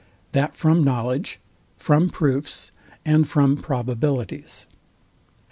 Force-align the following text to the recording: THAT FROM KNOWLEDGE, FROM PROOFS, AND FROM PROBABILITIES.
THAT 0.31 0.55
FROM 0.55 0.83
KNOWLEDGE, 0.83 1.39
FROM 1.77 2.09
PROOFS, 2.09 2.71
AND 3.05 3.27
FROM 3.27 3.55
PROBABILITIES. 3.57 4.65